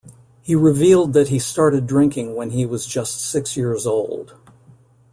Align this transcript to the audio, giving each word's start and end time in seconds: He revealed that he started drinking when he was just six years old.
He 0.41 0.55
revealed 0.55 1.13
that 1.13 1.27
he 1.29 1.37
started 1.37 1.85
drinking 1.85 2.33
when 2.33 2.49
he 2.49 2.65
was 2.65 2.87
just 2.87 3.21
six 3.21 3.55
years 3.55 3.85
old. 3.85 4.33